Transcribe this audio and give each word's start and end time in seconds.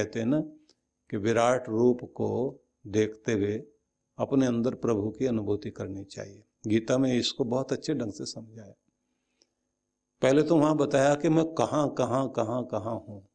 कहते 0.00 0.18
हैं 0.18 0.26
ना 0.26 0.40
कि 1.10 1.16
विराट 1.16 1.68
रूप 1.68 2.00
को 2.14 2.64
देखते 2.86 3.32
हुए 3.32 3.62
अपने 4.18 4.46
अंदर 4.46 4.74
प्रभु 4.74 5.10
की 5.10 5.26
अनुभूति 5.26 5.70
करनी 5.70 6.04
चाहिए। 6.04 6.44
गीता 6.66 6.98
में 6.98 7.18
इसको 7.18 7.44
बहुत 7.44 7.72
अच्छे 7.72 7.94
ढंग 7.94 8.12
से 8.12 8.24
समझाया। 8.24 8.74
पहले 10.22 10.42
तो 10.42 10.56
वहाँ 10.56 10.76
बताया 10.76 11.14
कि 11.14 11.28
मैं 11.28 11.44
कहाँ 11.44 11.94
कहाँ 11.94 12.28
कहाँ 12.28 12.64
कहाँ 12.64 12.94
हूँ। 12.94 13.28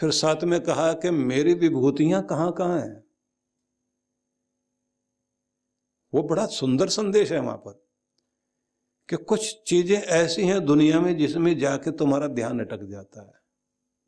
फिर 0.00 0.10
साथ 0.10 0.44
में 0.44 0.60
कहा 0.60 0.92
कि 0.92 1.10
मेरी 1.10 1.54
विभूतियाँ 1.54 2.22
कहाँ 2.22 2.52
कहाँ 2.52 2.80
हैं? 2.80 3.04
वो 6.14 6.22
बड़ा 6.22 6.46
सुंदर 6.46 6.88
संदेश 6.88 7.32
है 7.32 7.40
वहाँ 7.40 7.56
पर 7.56 7.86
कि 9.08 9.16
कुछ 9.16 9.62
चीज़ें 9.66 9.96
ऐसी 9.96 10.46
हैं 10.46 10.64
दुनिया 10.64 11.00
में 11.00 11.18
जिसमें 11.18 11.58
जाके 11.58 11.90
तुम्हारा 11.90 12.26
ध्यान 12.26 12.60
अटक 12.60 12.84
जाता 12.84 13.22
है। 13.22 13.41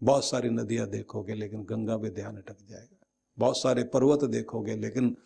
बहुत 0.05 0.25
सारी 0.25 0.49
नदियाँ 0.51 0.87
देखोगे, 0.89 1.35
लेकिन 1.35 1.63
गंगा 1.65 1.97
में 1.99 2.13
ध्यान 2.15 2.37
अटक 2.37 2.57
जाएगा। 2.61 3.07
बहुत 3.39 3.59
सारे 3.59 3.85
पर्वत 3.85 4.25
देखोगे, 4.27 4.77
लेकिन 4.77 5.17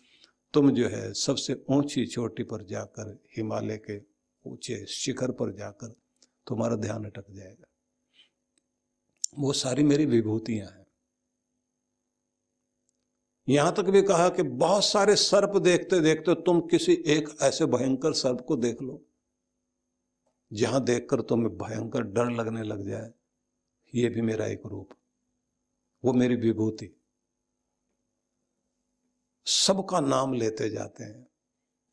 तुम 0.53 0.71
जो 0.71 0.87
है 0.87 1.11
सबसे 1.15 1.53
ऊँची 1.69 2.05
चोटी 2.07 2.43
पर 2.43 2.63
जाकर, 2.65 3.17
हिमालय 3.37 3.77
के 3.79 3.97
ऊँचे 4.45 4.85
शिखर 4.87 5.31
पर 5.31 5.51
जाकर 5.55 5.95
तुम्हारा 6.47 6.75
ध्यान 6.77 7.05
अटक 7.05 7.31
जाएगा। 7.31 7.65
वो 9.37 9.53
सारी 9.53 9.83
मेरी 9.83 10.05
विभूतियाँ 10.05 10.67
हैं। 10.67 10.85
यहाँ 13.47 13.73
तक 13.73 13.83
भी 13.83 14.01
कहा 14.01 14.29
कि 14.29 14.43
बहुत 14.43 14.85
सारे 14.85 15.15
सर्प 15.15 15.57
देखते 15.57 15.99
देखते 15.99 16.33
तुम 16.43 16.59
किसी 16.67 16.93
एक 17.07 17.29
ऐसे 17.41 17.65
भयंकर 17.67 18.13
सर्प 18.13 18.43
को 18.47 18.55
देख 18.57 18.81
लो, 18.81 19.01
जहाँ 20.51 20.83
देखकर 20.83 21.21
तुम्हें 21.21 21.57
भयंकर 21.57 22.03
डर 22.03 22.29
लगने 22.31 22.63
लग 22.63 22.87
जाए। 22.89 23.11
ये 23.95 24.09
भी 24.09 24.21
मेरा 24.21 24.45
एक 24.45 24.61
रूप। 24.65 24.89
वो 26.05 26.13
मेरी 26.13 26.35
विभूति। 26.35 27.01
सबका 29.45 29.99
नाम 29.99 30.33
लेते 30.33 30.69
जाते 30.69 31.03
हैं। 31.03 31.27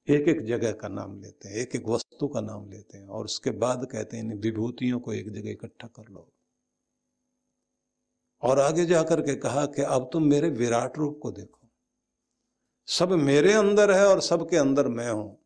एक 0.08 0.28
एक 0.28 0.44
जगह 0.44 0.72
का 0.72 0.88
नाम 0.88 1.20
लेते 1.20 1.48
हैं 1.48 1.56
एक 1.56 1.76
एक 1.76 1.88
वस्तु 1.88 2.28
का 2.28 2.40
नाम 2.40 2.70
लेते 2.70 2.98
हैं, 2.98 3.08
और 3.08 3.24
उसके 3.24 3.50
बाद 3.50 3.88
कहते 3.92 4.16
हैं 4.16 4.24
इन 4.24 4.38
विभूतियों 4.38 5.00
को 5.00 5.12
एक 5.12 5.30
जगह 5.30 5.50
इकट्ठा 5.50 5.88
कर 5.88 6.08
लो। 6.08 6.32
और 8.42 8.60
आगे 8.60 8.84
जाकर 8.84 9.20
के 9.20 9.36
कहा 9.36 9.66
कि, 9.66 9.82
अब 9.82 10.10
तुम 10.12 10.24
मेरे 10.24 10.50
विराट 10.50 10.98
रूप 10.98 11.20
को 11.22 11.30
देखो। 11.30 11.68
सब 12.86 13.12
मेरे 13.12 13.52
अंदर 13.52 13.90
है 13.90 14.06
और 14.06 14.20
सबके 14.20 14.56
अंदर 14.56 14.88
मैं 14.88 15.10
हूँ। 15.10 15.45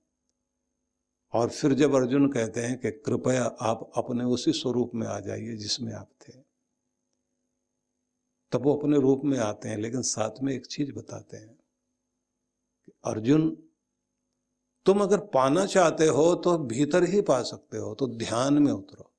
और 1.34 1.50
फिर 1.50 1.72
जब 1.74 1.94
अर्जुन 1.94 2.28
कहते 2.28 2.60
हैं 2.60 2.78
कि 2.78 2.90
कृपया 2.90 3.44
आप 3.62 3.90
अपने 3.96 4.24
उसी 4.24 4.52
स्वरूप 4.52 4.90
में 4.94 5.06
आ 5.06 5.18
जाइए 5.20 5.56
जिसमें 5.56 5.92
आप 5.92 6.08
थे। 6.20 6.32
तब 8.52 8.62
वो 8.62 8.74
अपने 8.76 8.98
रूप 8.98 9.22
में 9.24 9.38
आते 9.38 9.68
हैं, 9.68 9.76
लेकिन 9.76 10.02
साथ 10.02 10.42
में 10.42 10.52
एक 10.54 10.66
चीज़ 10.66 10.92
बताते 10.92 11.36
हैं 11.36 11.54
कि 12.78 12.92
अर्जुन, 13.04 13.50
तुम 14.86 15.02
अगर 15.02 15.18
पाना 15.34 15.64
चाहते 15.66 16.06
हो 16.06 16.34
तो 16.34 16.56
भीतर 16.58 17.04
ही 17.04 17.20
पा 17.20 17.42
सकते 17.42 17.78
हो 17.78 17.94
तो 17.94 18.06
ध्यान 18.16 18.58
में 18.58 18.72
उतरो। 18.72 19.10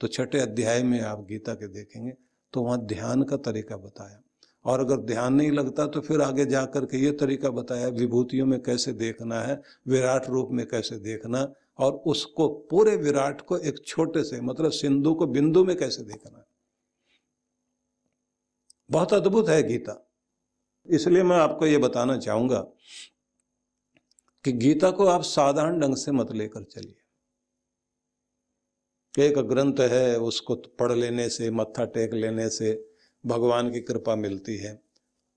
तो 0.00 0.06
छठे 0.08 0.38
अध्याय 0.38 0.82
में 0.82 1.00
आप 1.00 1.24
गीता 1.26 1.54
के 1.54 1.68
देखेंगे 1.68 2.12
तो 2.52 2.62
वहाँ 2.62 2.78
ध्यान 2.86 3.22
का 3.22 3.36
तरीका 3.36 3.76
बताया। 3.76 4.20
और 4.66 4.80
अगर 4.80 4.96
ध्यान 4.96 5.34
नहीं 5.34 5.50
लगता 5.50 5.86
तो 5.86 6.00
फिर 6.00 6.20
आगे 6.20 6.44
जाकर 6.46 6.84
के 6.84 6.98
ये 6.98 7.12
तरीका 7.12 7.50
बताया, 7.50 7.88
विभूतियों 7.88 8.46
में 8.46 8.62
कैसे 8.62 8.92
देखना 8.92 9.40
है, 9.40 9.60
विराट 9.88 10.26
रूप 10.26 10.48
में 10.52 10.66
कैसे 10.66 10.98
देखना 10.98 11.52
और 11.78 11.92
उसको, 11.92 12.48
पूरे 12.48 12.96
विराट 12.96 13.40
को 13.40 13.58
एक 13.58 13.84
छोटे 13.86 14.24
से 14.24 14.40
मतलब 14.40 14.70
सिंधु 14.70 15.14
को 15.14 15.26
बिंदु 15.26 15.64
में 15.64 15.76
कैसे 15.76 16.02
देखना 16.02 16.38
है। 16.38 16.44
बहुत 18.90 19.12
अद्भुत 19.12 19.48
है 19.48 19.62
गीता। 19.62 20.02
इसलिए 20.88 21.22
मैं 21.22 21.36
आपको 21.36 21.66
ये 21.66 21.78
बताना 21.78 22.16
चाहूँगा 22.16 22.58
कि 24.44 24.52
गीता 24.52 24.90
को 24.90 25.06
आप 25.06 25.22
साधारण 25.22 25.80
ढंग 25.80 25.96
से 25.96 26.12
मत 26.12 26.32
लेकर 26.32 26.62
चलिए। 26.62 27.02
एक 29.18 29.38
ग्रंथ 29.38 29.80
है, 29.80 30.18
उसको 30.18 30.54
पढ़ 30.54 30.92
लेने 30.92 31.28
से, 31.28 31.50
मत्था 31.50 31.84
टेक 31.84 32.12
लेने 32.14 32.48
से 32.50 32.95
भगवान 33.26 33.72
की 33.72 33.80
कृपा 33.80 34.14
मिलती 34.16 34.56
है। 34.56 34.82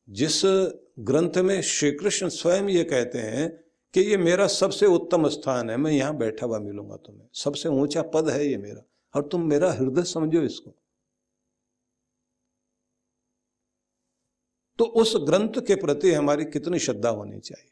जिस 0.09 0.41
ग्रंथ 0.99 1.37
में 1.37 1.61
श्री 1.61 1.91
कृष्ण 1.91 2.29
स्वयं 2.29 2.67
ये 2.69 2.83
कहते 2.83 3.19
हैं 3.19 3.63
कि 3.93 4.01
ये 4.01 4.17
मेरा 4.17 4.47
सबसे 4.47 4.85
उत्तम 4.85 5.29
स्थान 5.29 5.69
है, 5.69 5.77
मैं 5.77 5.91
यहाँ 5.91 6.17
बैठा 6.17 6.45
हुआ 6.45 6.59
मिलूँगा 6.59 6.95
तुम्हें। 6.95 7.27
सबसे 7.33 7.69
ऊँचा 7.69 8.01
पद 8.01 8.29
है 8.29 8.47
ये 8.47 8.57
मेरा, 8.57 8.81
और 9.15 9.27
तुम 9.27 9.41
मेरा 9.41 9.71
हृदय 9.71 10.03
समझो 10.03 10.41
इसको। 10.41 10.75
तो 14.77 14.85
उस 14.85 15.13
ग्रंथ 15.17 15.53
के 15.67 15.75
प्रति 15.75 16.11
हमारी 16.11 16.45
कितनी 16.45 16.79
श्रद्धा 16.79 17.09
होनी 17.09 17.39
चाहिए? 17.39 17.71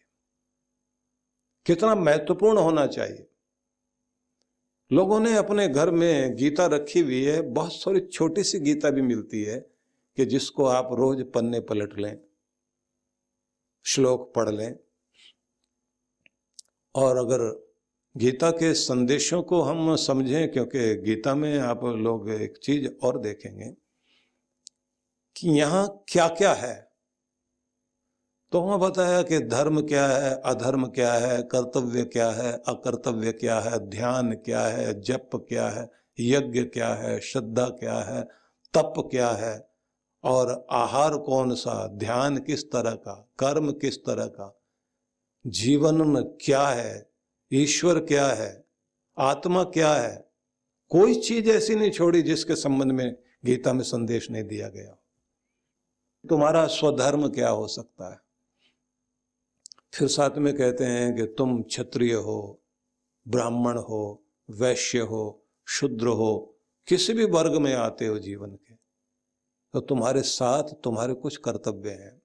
कितना 1.66 1.96
महत्वपूर्ण 1.96 2.58
होना 2.58 2.88
चाहिए? 2.88 3.28
लोगों 4.92 5.20
ने 5.20 5.38
अपने 5.38 5.68
घर 5.68 5.92
में 5.92 6.36
गीता 6.36 6.66
रखी 6.66 7.00
हुई 7.00 7.24
है, 7.24 7.42
बहुत 7.42 7.74
सारी 7.74 8.00
छोटी 8.00 8.44
सी 8.44 8.60
गीता 8.60 8.90
भी 8.90 9.02
मिलती 9.02 9.44
है। 9.44 9.77
कि 10.18 10.26
जिसको 10.26 10.66
आप 10.66 10.90
रोज 10.94 11.32
पन्ने 11.32 11.60
पलट 11.60 11.98
लें, 12.00 12.18
श्लोक 13.86 14.34
पढ़ 14.36 14.50
लें, 14.50 14.76
और 16.96 17.18
अगर 17.18 17.70
गीता 18.16 18.52
के 18.52 18.74
संदेशों 18.74 19.42
को 19.44 19.62
हम 19.62 19.96
समझें, 19.96 20.52
क्योंकि 20.52 20.96
गीता 20.96 21.36
में 21.36 21.60
आप 21.60 21.84
लोग 21.84 22.30
एक 22.30 22.58
चीज़ 22.58 22.88
और 23.04 23.18
देखेंगे 23.18 23.72
कि 25.36 25.50
यहाँ 25.50 26.04
क्या 26.10 26.28
क्या 26.28 26.54
है। 26.54 26.88
तो 28.52 28.62
वहाँ 28.62 28.80
बताया 28.80 29.22
कि 29.22 29.40
धर्म 29.40 29.82
क्या 29.82 30.08
है, 30.08 30.42
अधर्म 30.46 30.88
क्या 30.88 31.14
है, 31.14 31.42
कर्तव्य 31.44 32.04
क्या 32.04 32.30
है, 32.32 32.52
अकर्तव्य 32.68 33.32
क्या 33.32 33.60
है, 33.60 33.80
ध्यान 33.80 34.34
क्या 34.36 34.62
है, 34.62 35.02
जप 35.02 35.30
क्या 35.50 35.70
है, 35.70 35.90
यज्ञ 36.20 36.64
क्या 36.64 36.94
है, 36.94 37.20
श्रद्धा 37.20 37.70
क्या 37.70 38.00
है, 38.00 38.24
तप 38.74 38.94
क्या 39.12 39.30
है। 39.32 39.67
और 40.24 40.68
आहार 40.72 41.18
कौन 41.18 41.56
सा, 41.56 41.88
ध्यान 41.88 42.38
किस 42.38 42.72
तरह 42.72 42.92
का, 42.92 43.30
कर्म 43.40 43.72
किस 43.72 44.06
तरह 44.06 44.26
का, 44.26 44.60
जीवन 45.48 46.22
क्या 46.22 46.68
है, 46.68 47.10
ईश्वर 47.54 48.00
क्या 48.00 48.28
है, 48.28 48.66
आत्मा 49.18 49.64
क्या 49.64 49.94
है, 49.94 50.32
कोई 50.90 51.16
चीज़ 51.16 51.50
ऐसी 51.50 51.76
नहीं 51.76 51.92
छोड़ी 51.92 52.22
जिसके 52.22 52.56
संबंध 52.56 52.92
में 52.92 53.18
गीता 53.46 53.74
में 53.74 53.84
संदेश 53.84 54.32
नहीं 54.32 54.44
दिया 54.44 54.68
गया। 54.68 54.98
तुम्हारा 56.30 56.68
स्वधर्म 56.68 57.30
क्या 57.30 57.50
हो 57.50 57.68
सकता 57.68 58.12
है? 58.12 58.20
फिर 59.94 60.08
साथ 60.08 60.38
में 60.38 60.58
कहते 60.58 60.84
हैं 60.84 61.16
कि 61.16 61.26
तुम 61.26 61.62
क्षत्रिय 61.62 62.14
हो, 62.14 62.60
ब्राह्मण 63.28 63.78
हो, 63.78 64.24
वैश्य 64.50 65.00
हो, 65.00 65.44
शुद्र 65.68 66.08
हो, 66.08 66.56
किसी 66.88 67.14
भी 67.14 67.26
वर्ग 67.26 67.56
में 67.56 67.74
आते 67.74 68.08
हो 68.08 68.20
जीवन 68.20 68.52
के। 68.52 68.87
तो 69.78 69.82
तुम्हारे 69.82 70.22
साथ 70.22 70.64
तुम्हारे 70.84 71.14
कुछ 71.14 71.38
कर्तव्य 71.38 71.90
हैं। 71.90 72.22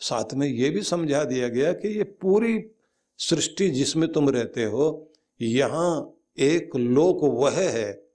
साथ 0.00 0.34
में 0.34 0.46
ये 0.46 0.70
भी 0.70 0.82
समझा 0.82 1.24
दिया 1.24 1.48
गया 1.48 1.72
कि 1.72 1.88
ये 1.88 2.04
पूरी 2.04 2.70
सृष्टि 3.18 3.70
जिसमें 3.70 4.12
तुम 4.12 4.28
रहते 4.28 4.64
हो, 4.64 5.12
यहाँ 5.40 6.16
एक 6.38 6.76
लोक 6.76 7.24
वह 7.24 7.70
है 7.70 8.08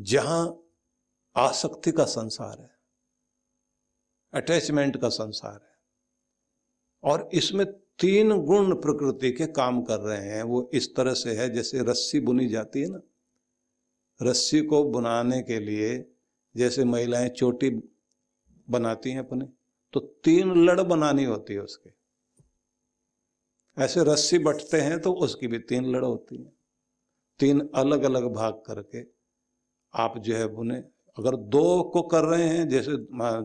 जहाँ 0.00 0.62
आसक्ति 1.36 1.92
का 1.92 2.04
संसार 2.04 2.60
है 2.60 2.70
अटैचमेंट 4.34 4.96
का 4.96 5.08
संसार 5.08 5.52
है। 5.52 5.78
और 7.04 7.30
इसमें 7.34 7.66
तीन 7.72 8.32
गुण 8.32 8.74
प्रकृति 8.74 9.32
के 9.32 9.46
काम 9.46 9.82
कर 9.82 10.00
रहे 10.00 10.28
हैं। 10.28 10.42
वो 10.42 10.70
इस 10.74 10.96
तरह 10.96 11.14
से 11.14 11.34
है 11.34 11.50
जैसे 11.50 11.82
रस्सी 11.82 12.20
बुनी 12.20 12.48
जाती 12.48 12.80
है 12.80 12.88
ना। 12.88 13.00
रस्सी 14.22 14.60
को 14.60 14.84
बुनाने 14.84 15.42
के 15.42 15.60
लिए 15.60 16.11
जैसे 16.54 16.84
महिलाएँ 16.84 17.28
चोटी 17.30 17.70
बनाती 18.68 19.10
हैं 19.10 19.18
अपने 19.18 19.44
तो 19.94 20.00
तीन 20.24 20.54
लड़ 20.64 20.80
बनानी 20.82 21.24
होती 21.24 21.54
है 21.54 21.60
उसके। 21.60 21.90
ऐसे 23.76 24.04
रस्सी 24.04 24.38
बटते 24.38 24.80
हैं 24.80 25.00
तो 25.00 25.12
उसकी 25.16 25.46
भी 25.46 25.58
तीन 25.60 25.84
लड़ 25.86 26.04
होती 26.04 26.36
है। 26.36 26.52
तीन 27.40 27.68
अलग 27.74 28.02
अलग 28.02 28.32
भाग 28.34 28.62
करके 28.66 29.04
आप 29.94 30.18
जो 30.18 30.34
है 30.36 30.46
बुने 30.48 30.76
अगर 31.18 31.36
दो 31.36 31.82
को 31.84 32.02
कर 32.02 32.24
रहे 32.24 32.46
हैं, 32.48 32.68
जैसे 32.68 32.92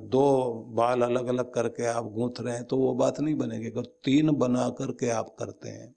दो 0.08 0.54
बाल 0.76 1.02
अलग 1.02 1.28
अलग 1.28 1.52
करके 1.54 1.86
आप 1.86 2.06
गूंथ 2.08 2.40
रहे 2.40 2.56
हैं 2.56 2.64
तो 2.64 2.78
वो 2.78 2.94
बात 2.96 3.20
नहीं 3.20 3.36
बनेगी। 3.36 3.70
अगर 3.70 3.86
तीन 4.04 4.32
बना 4.34 4.70
करके 4.70 5.10
आप 5.10 5.36
करते 5.40 5.70
हैं, 5.70 5.94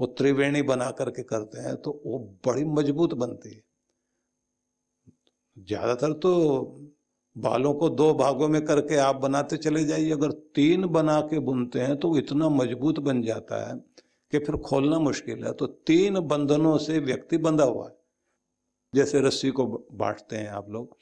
वो 0.00 0.06
त्रिवेणी 0.08 0.62
बना 0.62 0.90
करके 0.90 1.22
करते 1.22 1.60
हैं 1.60 1.76
तो 1.76 1.90
वो 2.06 2.18
बड़ी 2.46 2.64
मज़बूत 2.66 3.14
बनती 3.14 3.54
है। 3.54 3.62
ज़्यादातर 5.58 6.12
तो 6.14 6.30
बालों 7.36 7.72
को 7.74 7.88
दो 7.90 8.12
भागों 8.14 8.48
में 8.48 8.64
करके 8.64 8.96
आप 8.98 9.16
बनाते 9.16 9.56
चले 9.58 9.84
जाइए। 9.84 10.10
अगर 10.12 10.30
तीन 10.54 10.86
बना 10.88 11.20
के 11.22 11.38
बुनते 11.40 11.80
हैं 11.80 11.96
तो 11.96 12.16
इतना 12.18 12.48
मज़बूत 12.48 12.98
बन 13.00 13.22
जाता 13.22 13.68
है 13.68 13.76
कि 14.32 14.38
फिर 14.38 14.56
खोलना 14.62 14.98
मुश्किल 15.00 15.44
है। 15.44 15.52
तो 15.52 15.66
तीन 15.66 16.20
बंधनों 16.22 16.76
से 16.78 16.98
व्यक्ति 17.00 17.38
बंधा 17.38 17.64
हुआ 17.64 17.86
है। 17.86 17.96
जैसे 18.92 19.20
रस्सी 19.20 19.50
को 19.50 19.66
बांटते 19.92 20.36
हैं 20.36 20.48
आप 20.50 20.70
लोग। 20.70 20.96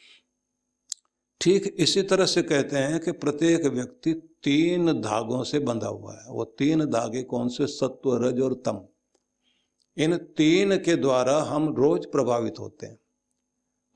ठीक 1.40 1.74
इसी 1.78 2.02
तरह 2.04 2.26
से 2.26 2.42
कहते 2.42 2.76
हैं 2.78 3.00
कि 3.00 3.12
प्रत्येक 3.14 3.66
व्यक्ति 3.66 4.12
तीन 4.44 4.92
धागों 5.00 5.42
से 5.44 5.58
बंधा 5.60 5.88
हुआ 5.88 6.14
है। 6.14 6.30
वो 6.30 6.44
तीन 6.58 6.84
धागे 6.86 7.22
कौन 7.24 7.48
से? 7.48 7.66
सत्व, 7.68 8.16
रज 8.18 8.40
और 8.40 8.54
तम। 8.66 8.80
इन 9.96 10.16
तीन 10.36 10.76
के 10.78 10.96
द्वारा 10.96 11.38
हम 11.44 11.74
रोज 11.76 12.06
प्रभावित 12.06 12.58
होते 12.58 12.86
हैं। 12.86 12.98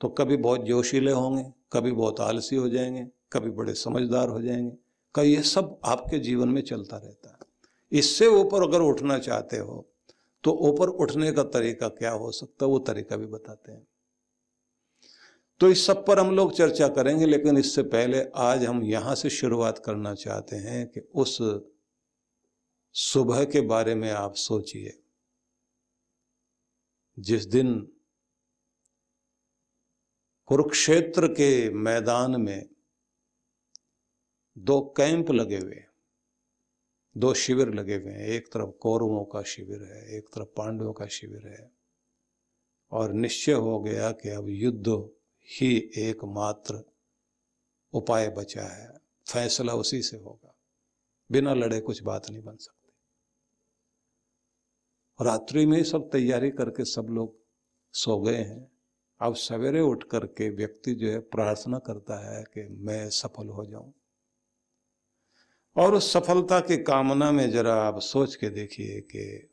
तो 0.01 0.09
कभी 0.09 0.37
बहुत 0.37 0.61
जोशीले 0.61 1.11
होंगे, 1.11 1.43
कभी 1.73 1.91
बहुत 1.91 2.19
आलसी 2.19 2.55
हो 2.55 2.69
जाएँगे, 2.69 3.07
कभी 3.33 3.49
बड़े 3.49 3.73
समझदार 3.73 4.29
हो 4.29 4.41
जाएँगे। 4.41 4.71
का 5.15 5.21
ये 5.21 5.41
सब 5.43 5.79
आपके 5.85 6.19
जीवन 6.19 6.49
में 6.49 6.61
चलता 6.61 6.97
रहता 6.97 7.29
है। 7.29 7.37
इससे 7.91 8.27
ऊपर 8.27 8.63
अगर 8.63 8.81
उठना 8.81 9.17
चाहते 9.19 9.57
हो 9.57 9.87
तो 10.43 10.51
ऊपर 10.51 10.87
उठने 10.87 11.31
का 11.31 11.43
तरीका 11.43 11.87
क्या 11.87 12.11
हो 12.11 12.31
सकता 12.31 12.65
है, 12.65 12.71
वो 12.71 12.79
तरीका 12.79 13.15
भी 13.15 13.25
बताते 13.25 13.71
हैं। 13.71 13.87
तो 15.59 15.69
इस 15.69 15.85
सब 15.85 16.05
पर 16.05 16.19
हम 16.19 16.35
लोग 16.35 16.53
चर्चा 16.53 16.87
करेंगे, 16.87 17.25
लेकिन 17.25 17.57
इससे 17.57 17.83
पहले 17.83 18.23
आज 18.35 18.65
हम 18.65 18.83
यहाँ 18.83 19.15
से 19.15 19.29
शुरुआत 19.29 19.79
करना 19.79 20.13
चाहते 20.13 20.55
हैं 20.55 20.87
कि 20.87 20.99
उस 21.15 21.37
सुबह 22.95 23.43
के 23.45 23.61
बारे 23.61 23.95
में 23.95 24.09
आप 24.11 24.35
सोचिए। 24.35 24.97
जिस 27.19 27.45
दिन 27.45 27.87
कुरुक्षेत्र 30.51 31.27
के 31.27 31.69
मैदान 31.69 32.41
में 32.41 32.69
दो 34.57 34.93
कैंप 34.97 35.31
लगे 35.31 35.57
हुए 35.57 35.83
दो 37.17 37.33
शिविर 37.33 37.73
लगे 37.73 37.95
हुए 37.95 38.11
हैं। 38.11 38.27
एक 38.27 38.47
तरफ़ 38.47 38.69
कौरवों 38.69 39.25
का 39.25 39.41
शिविर 39.41 39.83
है, 39.83 40.17
एक 40.17 40.27
तरफ़ 40.27 40.47
पांडवों 40.47 40.93
का 40.93 41.05
शिविर 41.05 41.47
है। 41.47 41.71
और 42.91 43.13
निश्चय 43.13 43.53
हो 43.53 43.79
गया 43.79 44.11
कि 44.11 44.29
अब 44.29 44.45
युद्ध 44.49 45.09
ही 45.45 45.91
एकमात्र 45.97 46.83
उपाय 47.93 48.29
बचा 48.29 48.63
है। 48.63 48.97
फैसला 49.33 49.73
उसी 49.73 50.01
से 50.01 50.17
होगा। 50.17 50.55
बिना 51.31 51.53
लड़े 51.53 51.81
कुछ 51.81 52.03
बात 52.03 52.29
नहीं 52.29 52.43
बन 52.43 52.55
सकती। 52.55 52.93
रात्रि 55.25 55.65
में 55.65 55.83
सब 55.83 56.09
तैयारी 56.11 56.51
करके 56.51 56.85
सब 56.85 57.07
लोग 57.09 57.37
सो 57.93 58.19
गए 58.19 58.43
हैं। 58.43 58.80
अब 59.21 59.35
सवेरे 59.35 59.81
उठ 59.81 60.03
करके 60.03 60.49
व्यक्ति 60.49 60.93
जो 60.95 61.11
है 61.11 61.19
प्रार्थना 61.19 61.79
करता 61.79 62.19
है 62.27 62.43
कि 62.43 62.67
मैं 62.83 63.09
सफल 63.09 63.47
हो 63.47 63.65
जाऊँ। 63.65 63.93
और 65.75 65.95
उस 65.95 66.11
सफलता 66.13 66.59
की 66.59 66.77
कामना 66.77 67.31
में 67.31 67.49
जरा 67.51 67.73
आप 67.75 67.99
सोच 67.99 68.35
के 68.35 68.49
देखिए 68.49 68.99
कि 69.01 69.49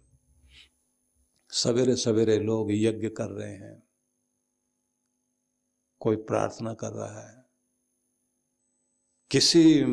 सवेरे 1.50 1.96
सवेरे 1.96 2.38
लोग 2.38 2.72
यज्ञ 2.72 3.08
कर 3.08 3.28
रहे 3.30 3.52
हैं, 3.52 3.82
कोई 6.00 6.16
प्रार्थना 6.16 6.74
कर 6.74 6.92
रहा 6.92 7.28
है। 7.28 7.44
किसी 9.30 9.84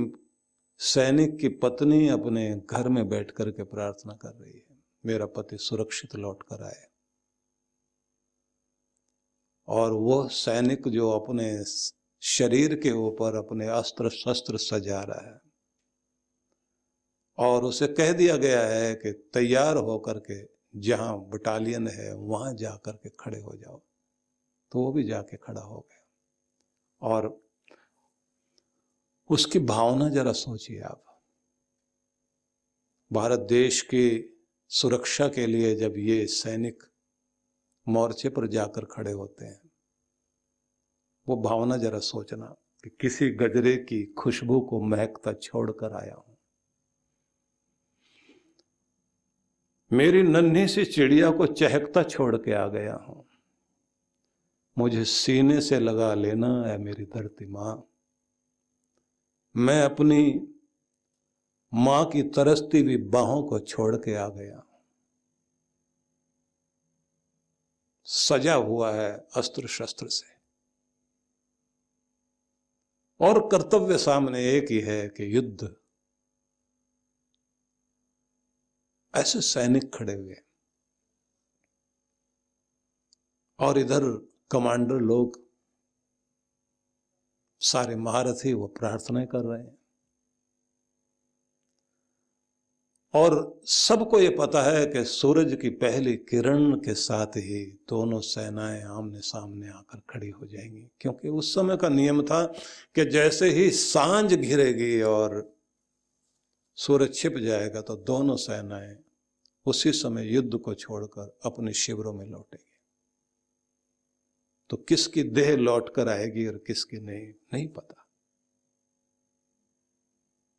सैनिक 0.80 1.38
की 1.39 1.50
पत्नी 1.50 2.07
अपने 2.07 2.50
घर 2.69 2.89
में 2.89 3.07
बैठ 3.10 3.31
कर 3.31 3.51
के 3.51 3.63
प्रार्थना 3.63 4.13
कर 4.13 4.33
रही 4.33 4.54
है, 4.54 4.77
मेरा 5.06 5.25
पति 5.25 5.57
सुरक्षित 5.57 6.16
लौट 6.16 6.44
कर 6.44 6.63
आए 6.63 6.88
और 9.67 9.91
वो 9.91 10.29
सैनिक 10.29 10.88
जो 10.88 11.12
अपने 11.12 11.63
शरीर 12.21 12.75
के 12.75 12.91
ऊपर 12.91 13.35
अपने 13.35 13.67
अस्त्र 13.67 14.09
शस्त्र 14.09 14.57
सजा 14.57 15.01
रहा 15.01 15.33
है। 15.33 15.41
और 17.38 17.63
उसे 17.63 17.88
कह 17.88 18.13
दिया 18.13 18.38
गया 18.38 18.67
है 18.67 18.95
कि 18.95 19.12
तैयार 19.12 19.77
होकर 19.77 20.19
के 20.19 20.56
जहाँ 20.79 21.19
बटालियन 21.19 21.88
है, 21.88 22.15
वहाँ 22.15 22.53
जाकर 22.53 22.91
के 22.91 23.09
खड़े 23.09 23.41
हो 23.41 23.56
जाओ। 23.56 23.81
तो 24.71 24.79
वो 24.79 24.91
भी 24.91 25.03
जाके 25.03 25.38
खड़ा 25.38 25.62
हो 25.62 25.79
गया। 25.79 26.07
और 27.01 27.41
उसकी 29.29 29.59
भावना 29.59 30.09
जरा 30.09 30.31
सोचिए 30.31 30.81
आप। 30.81 31.21
भारत 33.13 33.39
देश 33.39 33.81
की 33.81 34.31
सुरक्षा 34.69 35.27
के 35.27 35.47
लिए 35.47 35.75
जब 35.75 35.94
ये 35.97 36.25
सैनिक 36.25 36.83
मोर्चे 37.87 38.29
पर 38.29 38.47
जाकर 38.47 38.85
खड़े 38.85 39.11
होते 39.11 39.45
हैं। 39.45 39.71
वो 41.27 41.35
भावना 41.35 41.77
जरा 41.77 41.99
सोचना 41.99 42.45
कि 42.83 42.89
किसी 42.89 43.29
गजरे 43.29 43.77
की 43.77 44.05
खुशबू 44.05 44.59
को 44.59 44.81
महकता 44.81 45.33
छोड़कर 45.33 45.93
आया 45.93 46.15
हूँ। 46.15 46.37
मेरी 49.93 50.23
नन्ही 50.23 50.67
सी 50.67 50.85
चिड़िया 50.85 51.31
को 51.31 51.45
चहकता 51.45 52.03
छोड़ 52.03 52.37
के 52.37 52.53
आ 52.53 52.67
गया 52.67 52.95
हूँ। 52.95 53.25
मुझे 54.77 55.05
सीने 55.05 55.61
से 55.61 55.79
लगा 55.79 56.13
लेना 56.13 56.67
है 56.67 56.77
मेरी 56.77 57.05
धरती 57.05 57.45
माँ। 57.45 57.89
मैं 59.55 59.81
अपनी 59.81 60.47
माँ 61.73 62.05
की 62.05 62.23
तरसती 62.23 62.79
हुई 62.79 62.97
बाहों 62.97 63.43
को 63.43 63.59
छोड़ 63.59 63.95
के 63.95 64.15
आ 64.15 64.27
गया 64.27 64.64
सजा 68.05 68.55
हुआ 68.55 68.93
है 68.93 69.27
अस्त्र 69.35 69.67
शस्त्र 69.67 70.09
से। 70.09 70.35
और 73.25 73.49
कर्तव्य 73.49 73.97
सामने 73.97 74.51
एक 74.51 74.71
ही 74.71 74.79
है 74.79 75.09
कि 75.09 75.35
युद्ध। 75.35 75.75
ऐसे 79.15 79.41
सैनिक 79.41 79.95
खड़े 79.95 80.13
हुए। 80.13 80.35
और 83.59 83.77
इधर 83.77 84.31
कमांडर 84.51 84.95
लोग 84.95 85.45
सारे 87.59 87.95
महारथी 87.95 88.53
वो 88.53 88.67
प्रार्थनाएँ 88.67 89.27
कर 89.27 89.39
रहे 89.39 89.63
हैं। 89.63 89.84
और 93.15 93.62
सबको 93.65 94.19
ये 94.19 94.29
पता 94.29 94.62
है 94.63 94.85
कि 94.85 95.03
सूरज 95.06 95.57
की 95.62 95.69
पहली 95.69 96.15
किरण 96.17 96.75
के 96.75 96.94
साथ 96.94 97.38
ही 97.38 97.65
दोनों 97.89 98.19
सेनाएँ 98.21 98.81
आमने 98.83 99.19
सामने 99.19 99.69
आकर 99.69 100.01
खड़ी 100.09 100.29
हो 100.29 100.45
जाएँगी। 100.45 100.91
क्योंकि 101.01 101.29
उस 101.29 101.53
समय 101.56 101.77
का 101.77 101.89
नियम 101.89 102.21
था 102.23 102.45
कि 102.95 103.06
जैसे 103.06 103.50
ही 103.50 103.71
साँझ 103.71 104.34
घिरेगी 104.34 105.01
और 105.01 105.55
सूरज 106.75 107.15
छिप 107.15 107.38
जाएगा 107.38 107.81
तो 107.81 107.95
दोनों 107.95 108.36
सेनाएँ 108.38 108.98
उसी 109.65 109.91
समय 109.91 110.27
युद्ध 110.27 110.57
को 110.57 110.74
छोड़कर 110.74 111.38
अपने 111.45 111.74
शिविरों 111.74 112.13
में 112.13 112.25
लौटेगी। 112.25 112.72
तो 114.69 114.77
किसकी 114.77 115.24
देह 115.24 115.55
लौट 115.57 115.95
कर 115.95 116.10
आएगी 116.10 116.48
और 116.48 116.57
किसकी 116.57 116.98
नहीं 116.98 117.27
नहीं 117.53 117.67
पता। 117.67 118.07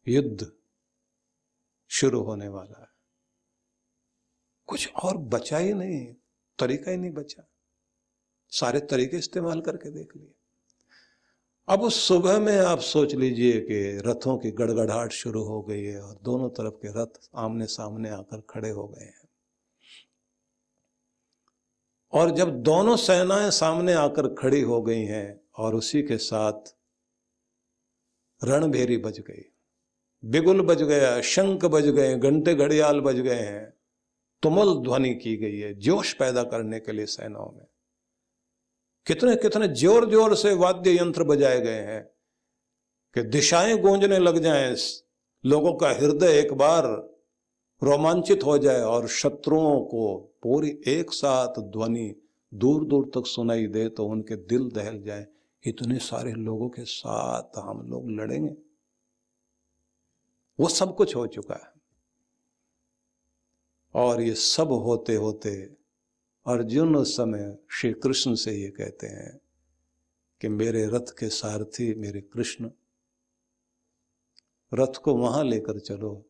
युद्ध 0.06 0.52
शुरू 1.88 2.22
होने 2.22 2.48
वाला 2.48 2.80
है। 2.80 2.88
कुछ 4.66 4.92
और 4.94 5.16
बचा 5.16 5.58
ही 5.58 5.74
नहीं, 5.74 6.14
तरीका 6.58 6.90
ही 6.90 6.96
नहीं 6.96 7.10
बचा। 7.10 7.48
सारे 8.50 8.80
तरीके 8.80 9.16
इस्तेमाल 9.16 9.60
करके 9.60 9.90
देख 9.90 10.16
लिए। 10.16 10.32
अब 11.68 11.82
उस 11.82 12.08
सुबह 12.08 12.38
में 12.38 12.58
आप 12.58 12.78
सोच 12.78 13.14
लीजिए 13.14 13.60
कि 13.60 14.02
रथों 14.10 14.38
की 14.38 14.50
गड़गड़ाहट 14.50 15.12
शुरू 15.12 15.42
हो 15.44 15.62
गई 15.62 15.84
है 15.84 16.02
और 16.02 16.18
दोनों 16.22 16.50
तरफ़ 16.50 16.74
के 16.74 17.02
रथ 17.02 17.28
आमने 17.34 17.66
सामने 17.66 18.10
आकर 18.10 18.40
खड़े 18.40 18.70
हो 18.70 18.88
गए 18.88 19.04
हैं। 19.04 19.28
और 22.12 22.30
जब 22.30 22.62
दोनों 22.62 22.96
सेनाएँ 22.96 23.50
सामने 23.50 23.92
आकर 23.92 24.34
खड़ी 24.34 24.60
हो 24.60 24.82
गई 24.82 25.04
हैं 25.04 25.40
और 25.56 25.74
उसी 25.74 26.02
के 26.02 26.18
साथ 26.18 26.76
रणभेरी 28.44 28.96
बज 28.96 29.20
गई। 29.20 29.55
बिगुल 30.26 30.61
बज 30.62 30.83
गया 30.83 31.21
शंख 31.23 31.64
बज 31.64 31.88
गए, 31.88 32.16
घंटे 32.16 32.54
घड़ियाल 32.54 33.00
बज 33.00 33.21
गए 33.21 33.35
हैं। 33.37 33.73
तुमल 34.42 34.75
ध्वनि 34.85 35.14
की 35.14 35.37
गई 35.37 35.59
है, 35.59 35.73
जोश 35.75 36.12
पैदा 36.14 36.42
करने 36.45 36.80
के 36.80 36.92
लिए 36.92 37.06
सेनाओं 37.06 37.52
में। 37.52 37.66
कितने 39.06 39.37
कितने 39.37 39.68
ज़ोर 39.71 40.09
ज़ोर 40.11 40.35
से 40.37 40.54
वाद्य 40.54 40.97
यंत्र 40.97 41.25
बजाए 41.25 41.61
गए 41.61 41.83
हैं 41.83 42.02
कि 43.16 43.23
दिशाएँ 43.23 43.76
गूंजने 43.78 44.18
लग 44.18 44.38
जाएँ, 44.38 44.75
लोगों 45.45 45.73
का 45.75 45.90
हृदय 45.90 46.38
एक 46.38 46.52
बार 46.54 46.87
रोमांचित 47.83 48.45
हो 48.45 48.59
जाए 48.59 48.80
और 48.83 49.06
शत्रुओं 49.09 49.80
को 49.85 50.16
पूरी 50.42 50.68
एक 50.88 51.11
साथ 51.12 51.61
ध्वनि 51.73 52.14
दूर 52.52 52.85
दूर 52.85 53.11
तक 53.14 53.26
सुनाई 53.26 53.66
दे 53.66 53.88
तो 53.88 54.06
उनके 54.06 54.37
दिल 54.47 54.71
दहल 54.71 55.02
जाए। 55.02 55.26
इतने 55.64 55.99
सारे 56.00 56.33
लोगों 56.33 56.68
के 56.68 56.85
साथ 56.85 57.59
हम 57.59 57.87
लोग 57.90 58.11
लड़ेंगे। 58.11 58.54
वो 60.58 60.68
सब 60.68 60.94
कुछ 60.96 61.14
हो 61.16 61.26
चुका 61.26 61.54
है। 61.54 61.75
और 63.94 64.20
ये 64.20 64.34
सब 64.34 64.72
होते 64.84 65.14
होते 65.14 65.50
अर्जुन 66.46 66.96
उस 66.96 67.16
समय 67.16 67.56
श्री 67.70 67.92
कृष्ण 67.92 68.34
से 68.34 68.52
ये 68.52 68.68
कहते 68.70 69.06
हैं 69.06 69.38
कि 70.40 70.48
मेरे 70.48 70.86
रथ 70.86 71.10
के 71.18 71.28
सारथी 71.28 71.92
मेरे 71.94 72.20
कृष्ण, 72.22 72.70
रथ 74.72 75.00
को 75.04 75.14
वहाँ 75.14 75.44
लेकर 75.44 75.78
चलो, 75.78 76.25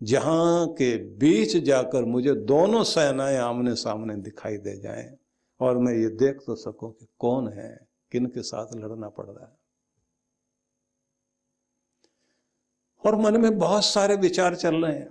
जहाँ 0.00 0.66
के 0.68 0.96
बीच 1.18 1.56
जाकर 1.56 2.04
मुझे 2.04 2.34
दोनों 2.46 2.82
सेनाएँ 2.84 3.36
आमने 3.38 3.74
सामने 3.74 4.16
दिखाई 4.16 4.56
दे 4.58 4.76
जाएँ, 4.76 5.16
और 5.60 5.78
मैं 5.78 5.92
ये 5.94 6.08
देख 6.16 6.40
तो 6.46 6.54
सकूँ 6.54 6.92
कि 6.92 7.06
कौन 7.18 7.48
है 7.48 7.68
किन 8.12 8.26
के 8.26 8.42
साथ 8.42 8.74
लड़ना 8.74 9.08
पड़ 9.08 9.26
रहा 9.26 9.46
है। 9.46 9.56
और 13.06 13.16
मन 13.16 13.40
में 13.40 13.58
बहुत 13.58 13.84
सारे 13.84 14.16
विचार 14.16 14.54
चल 14.54 14.74
रहे 14.86 14.98
हैं। 14.98 15.08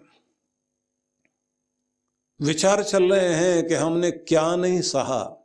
विचार 2.41 2.83
चल 2.83 3.13
रहे 3.13 3.33
हैं 3.33 3.67
कि 3.67 3.73
हमने 3.73 4.11
क्या 4.11 4.55
नहीं 4.55 4.81
सहा। 4.81 5.41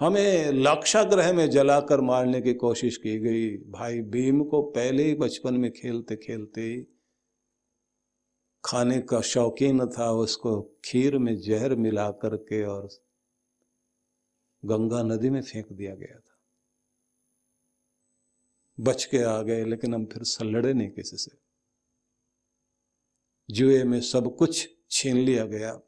हमें 0.00 0.52
लाक्षाग्रह 0.52 1.32
में 1.32 1.50
जलाकर 1.50 2.00
मारने 2.00 2.40
की 2.40 2.54
कोशिश 2.54 2.96
की 2.96 3.18
गई। 3.18 3.56
भाई 3.56 4.00
भीम 4.00 4.44
को 4.44 4.62
पहले 4.62 5.02
ही 5.02 5.14
बचपन 5.14 5.54
में 5.54 5.70
खेलते 5.70 6.16
खेलते 6.16 6.86
खाने 8.64 9.00
का 9.00 9.20
शौकीन 9.20 9.88
था। 9.88 10.10
उसको 10.10 10.62
खीर 10.84 11.18
में 11.18 11.40
जहर 11.40 11.74
मिला 11.76 12.10
करके 12.10 12.64
और 12.64 12.88
गंगा 14.64 15.02
नदी 15.02 15.30
में 15.30 15.42
फेंक 15.42 15.72
दिया 15.72 15.94
गया 15.94 16.18
था। 16.18 16.31
बच 18.82 19.04
के 19.04 19.22
आ 19.24 19.40
गए, 19.42 19.64
लेकिन 19.64 19.94
हम 19.94 20.04
फिर 20.06 20.46
लड़े 20.46 20.72
नहीं 20.74 20.90
किसी 20.90 21.16
से। 21.16 21.30
जुए 23.48 23.82
में 23.84 24.00
सब 24.02 24.34
कुछ 24.36 24.68
छीन 24.90 25.16
लिया 25.18 25.44
गया। 25.46 25.78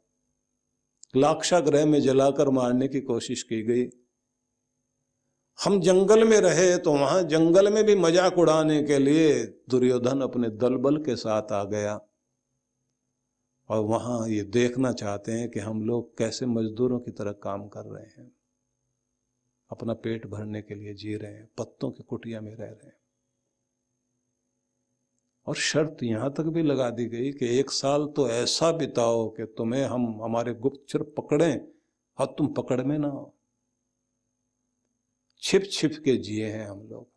लाक्षाग्रह 1.13 1.85
में 1.85 1.99
जलाकर 2.01 2.49
मारने 2.51 2.87
की 2.87 3.01
कोशिश 3.03 3.43
की 3.43 3.61
गई। 3.63 3.85
हम 5.59 5.79
जंगल 5.81 6.23
में 6.23 6.39
रहे 6.41 6.77
तो 6.77 6.93
वहाँ 6.93 7.21
जंगल 7.25 7.71
में 7.73 7.83
भी 7.83 7.95
मज़ाक 7.95 8.37
उड़ाने 8.37 8.81
के 8.83 8.97
लिए 8.99 9.43
दुर्योधन 9.69 10.21
अपने 10.21 10.49
दल 10.57 10.75
बल 10.77 10.97
के 11.03 11.15
साथ 11.15 11.51
आ 11.51 11.63
गया। 11.65 11.99
और 13.69 13.83
वहाँ 13.85 14.27
ये 14.29 14.41
देखना 14.53 14.91
चाहते 14.93 15.31
हैं 15.31 15.49
कि 15.49 15.59
हम 15.59 15.81
लोग 15.83 16.17
कैसे 16.17 16.45
मजदूरों 16.45 16.99
की 16.99 17.11
तरह 17.11 17.31
काम 17.43 17.67
कर 17.67 17.85
रहे 17.85 18.05
हैं। 18.11 18.31
अपना 19.71 19.93
पेट 19.93 20.27
भरने 20.27 20.61
के 20.61 20.75
लिए 20.75 20.93
जी 20.93 21.15
रहे 21.15 21.33
हैं, 21.33 21.49
पत्तों 21.57 21.91
की 21.91 22.03
कुटिया 22.03 22.41
में 22.41 22.55
रह 22.55 22.65
रहे 22.65 22.85
हैं। 22.85 22.97
और 25.47 25.55
शर्त 25.55 25.97
यहाँ 26.03 26.33
तक 26.33 26.43
भी 26.43 26.63
लगा 26.63 26.89
दी 26.89 27.05
गई 27.05 27.31
कि 27.31 27.59
एक 27.59 27.71
साल 27.71 28.05
तो 28.07 28.29
ऐसा 28.29 28.71
बिताओ 28.71 29.29
कि 29.29 29.45
तुम्हें 29.45 29.83
हम, 29.83 30.23
हमारे 30.23 30.53
गुप्तचर 30.53 31.03
पकड़ें, 31.03 31.67
और 32.17 32.25
तुम 32.25 32.53
पकड़ 32.53 32.81
में 32.81 32.97
ना 32.97 33.07
हो 33.07 33.31
छिप 35.41 35.63
छिप 35.71 35.91
के 36.05 36.17
जिए 36.17 36.51
हैं 36.51 36.65
हम 36.65 36.87
लोग। 36.87 37.07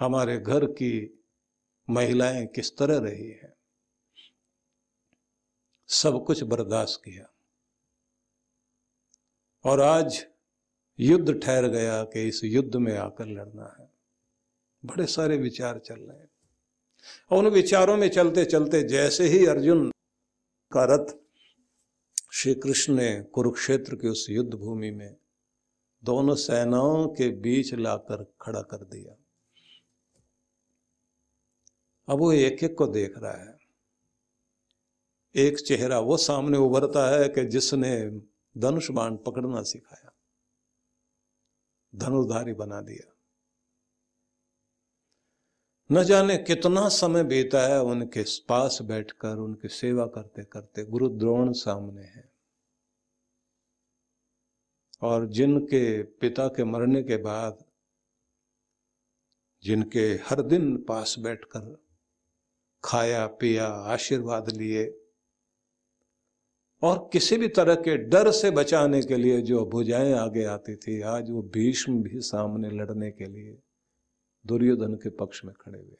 हमारे 0.00 0.38
घर 0.38 0.66
की 0.66 1.24
महिलाएँ 1.90 2.46
किस 2.46 2.76
तरह 2.76 2.98
रही 2.98 3.30
हैं? 3.30 3.52
सब 5.88 6.24
कुछ 6.26 6.42
बर्दाश्त 6.42 7.02
किया। 7.04 7.26
और 9.64 9.80
आज 9.80 10.26
युद्ध 11.00 11.40
ठहर 11.40 11.68
गया 11.68 12.04
कि 12.04 12.28
इस 12.28 12.44
युद्ध 12.44 12.76
में 12.76 12.96
आकर 12.96 13.26
लड़ना 13.26 13.76
है। 13.80 13.90
बड़े 14.84 15.06
सारे 15.06 15.36
विचार 15.36 15.78
चल 15.78 15.94
रहे 15.94 16.18
हैं। 16.18 16.30
और 17.30 17.38
उन 17.38 17.46
विचारों 17.46 17.96
में 17.96 18.08
चलते 18.08 18.44
चलते 18.44 18.82
जैसे 18.82 19.24
ही 19.24 19.46
अर्जुन 19.46 19.90
का 20.72 20.84
रथ 20.84 21.14
श्री 22.32 22.54
कृष्ण 22.54 22.94
ने 22.94 23.22
कुरुक्षेत्र 23.22 23.96
की 23.96 24.08
उस 24.08 24.30
युद्ध 24.30 24.54
भूमि 24.54 24.90
में 24.90 25.16
दोनों 26.04 26.34
सेनाओं 26.34 27.08
के 27.08 27.28
बीच 27.28 27.74
लाकर 27.74 28.34
खड़ा 28.40 28.62
कर 28.62 28.76
दिया। 28.76 29.16
अब 32.08 32.18
वो 32.18 32.32
एक 32.32 32.64
एक 32.64 32.78
को 32.78 32.86
देख 32.86 33.14
रहा 33.18 33.44
है। 33.44 33.58
एक 35.36 35.58
चेहरा 35.58 36.00
वो 36.00 36.16
सामने 36.16 36.58
उभरता 36.58 37.18
है 37.18 37.28
कि 37.28 37.44
जिसने 37.44 38.22
धनुष 38.58 38.90
बाण 38.90 39.16
पकड़ना 39.16 39.62
सिखाया। 39.62 40.12
धनुर्धारी 41.94 42.52
बना 42.52 42.80
दिया। 42.80 43.12
न 45.92 46.04
जाने 46.04 46.38
कितना 46.38 46.88
समय 46.88 47.24
बीता 47.24 47.68
है 47.68 47.80
उनके 47.80 48.24
पास 48.48 48.78
बैठकर, 48.82 49.36
उनकी 49.36 49.68
सेवा 49.68 50.06
करते 50.06 50.44
करते 50.44 50.84
गुरु 50.84 51.08
द्रोण 51.08 51.52
सामने 51.52 52.02
है। 52.02 52.32
और 55.02 55.26
जिनके 55.26 56.02
पिता 56.02 56.48
के 56.48 56.64
मरने 56.64 57.02
के 57.02 57.16
बाद, 57.16 57.64
जिनके 59.62 60.00
हर 60.00 60.42
दिन 60.42 60.84
पास 60.84 61.16
बैठकर 61.18 61.84
खाया 62.84 63.26
पिया 63.26 63.68
आशीर्वाद 63.68 64.50
लिए 64.50 65.01
और 66.82 67.08
किसी 67.12 67.36
भी 67.36 67.48
तरह 67.48 67.74
के 67.74 67.96
डर 67.96 68.30
से 68.30 68.50
बचाने 68.50 69.00
के 69.02 69.16
लिए 69.16 69.40
जो 69.40 69.64
भुजाएँ 69.66 70.12
आगे 70.12 70.44
आती 70.44 70.76
थी, 70.76 71.00
आज 71.00 71.30
वो 71.30 71.42
भीष्म 71.42 72.02
भी 72.02 72.20
सामने 72.20 72.70
लड़ने 72.70 73.10
के 73.10 73.24
लिए 73.24 73.58
दुर्योधन 74.46 74.94
के 74.94 75.10
पक्ष 75.10 75.44
में 75.44 75.54
खड़े 75.60 75.78
हुए 75.78 75.96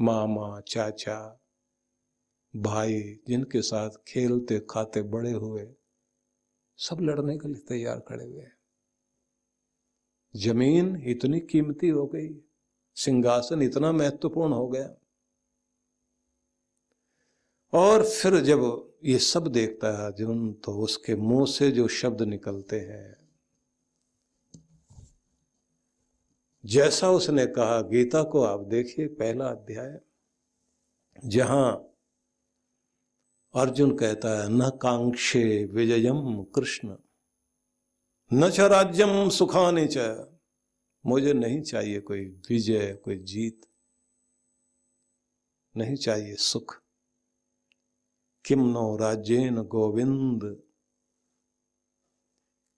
मामा, 0.00 0.60
चाचा, 0.60 1.40
भाई 2.56 3.00
जिनके 3.28 3.62
साथ 3.62 3.90
खेलते, 4.08 4.58
खाते, 4.70 5.02
बड़े 5.02 5.32
हुए, 5.32 5.66
सब 6.78 7.00
लड़ने 7.00 7.36
के 7.38 7.48
लिए 7.48 7.64
तैयार 7.68 8.00
खड़े 8.00 8.24
हुए 8.24 8.46
ज़मीन 10.34 11.02
इतनी 11.06 11.40
कीमती 11.40 11.88
हो 11.88 12.06
गई, 12.06 12.28
सिंहासन 12.96 13.62
इतना 13.62 13.92
महत्वपूर्ण 13.92 14.52
हो 14.52 14.68
गया। 14.68 14.88
और 17.72 18.04
फिर 18.04 18.40
जब 18.40 18.60
ये 19.04 19.18
सब 19.18 19.46
देखता 19.46 19.88
है 19.98 20.06
अर्जुन 20.06 20.52
तो 20.52 20.72
उसके 20.72 21.14
मुँह 21.16 21.46
से 21.46 21.70
जो 21.70 21.88
शब्द 21.88 22.22
निकलते 22.22 22.80
हैं, 22.80 23.16
जैसा 26.64 27.10
उसने 27.10 27.46
कहा, 27.46 27.80
गीता 27.80 28.22
को 28.22 28.42
आप 28.42 28.60
देखिए, 28.60 29.06
पहला 29.06 29.46
अध्याय, 29.46 30.00
जहाँ 31.26 31.94
अर्जुन 33.54 33.96
कहता 33.96 34.42
है, 34.42 34.48
न 34.48 34.70
कांक्षे 34.82 35.64
विजयम 35.64 36.42
कृष्ण, 36.54 36.96
न 38.30 38.50
च 38.50 38.60
राज्यम 38.60 39.28
सुखाने 39.28 39.86
च, 39.92 40.26
मुझे 41.06 41.32
नहीं 41.32 41.62
चाहिए 41.62 42.00
कोई 42.00 42.24
विजय, 42.50 42.92
कोई 43.04 43.18
जीत, 43.18 43.60
नहीं 45.76 45.96
चाहिए 45.96 46.34
सुख। 46.34 46.80
किम 48.48 48.60
नो 48.60 48.96
राज्येन 48.96 49.62
गोविंद। 49.62 50.44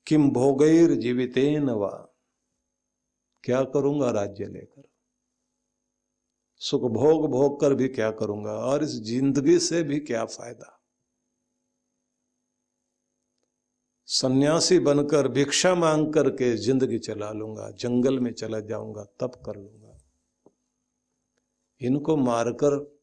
किम 0.06 0.30
भोगैर 0.30 0.94
जीवितेन 0.94 1.70
वा? 1.70 1.90
क्या 3.44 3.62
करूँगा 3.64 4.10
राज्य 4.10 4.46
लेकर? 4.46 4.82
सुख 6.56 6.82
भोग 6.82 7.30
भोग 7.30 7.60
कर 7.60 7.74
भी 7.74 7.88
क्या 7.88 8.10
करूँगा? 8.10 8.52
और 8.52 8.84
इस 8.84 8.90
ज़िंदगी 8.90 9.58
से 9.58 9.82
भी 9.82 10.00
क्या 10.00 10.24
फ़ायदा? 10.24 10.76
सन्यासी 14.08 14.78
बनकर 14.78 15.28
भिक्षा 15.28 15.74
मांग 15.74 16.12
करके 16.14 16.56
ज़िंदगी 16.56 16.98
चला 16.98 17.32
लूँगा, 17.32 17.70
जंगल 17.70 18.20
में 18.20 18.32
चला 18.32 18.60
जाऊँगा 18.60 19.04
तब 19.20 19.42
कर 19.46 19.56
लूँगा। 19.56 19.98
इनको 21.80 22.16
मारकर 22.16 23.00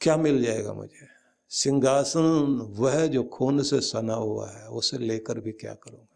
क्या 0.00 0.16
मिल 0.16 0.42
जाएगा 0.42 0.72
मुझे? 0.72 1.06
सिंहासन 1.48 2.22
वह 2.78 3.06
जो 3.06 3.22
खून 3.24 3.62
से 3.62 3.80
सना 3.80 4.14
हुआ 4.14 4.50
है, 4.50 4.68
उसे 4.68 4.98
लेकर 4.98 5.40
भी 5.40 5.52
क्या 5.52 5.74
करूँगा? 5.74 6.06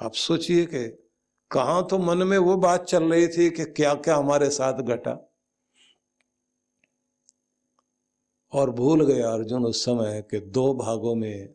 आप 0.00 0.12
सोचिए 0.12 0.66
कि 0.66 0.88
कहा 1.50 1.82
तो 1.82 1.98
मन 1.98 2.18
में 2.18 2.38
वो 2.38 2.56
बात 2.56 2.84
चल 2.84 3.04
रही 3.12 3.28
थी 3.28 3.50
कि 3.50 3.64
क्या 3.64 3.94
क्या 3.94 4.16
हमारे 4.16 4.50
साथ 4.50 4.74
घटा। 4.74 5.30
और 8.52 8.70
भूल 8.70 9.06
गया 9.06 9.30
अर्जुन 9.30 9.64
उस 9.66 9.84
समय 9.84 10.22
के 10.30 10.40
दो 10.40 10.74
भागों 10.74 11.14
में 11.14 11.54